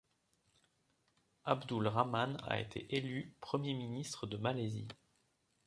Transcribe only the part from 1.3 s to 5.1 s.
Abdul Rahman a été élu premier ministre de Malaisie.